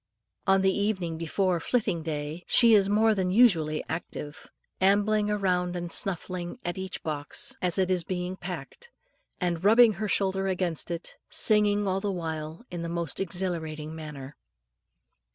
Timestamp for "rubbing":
9.63-9.93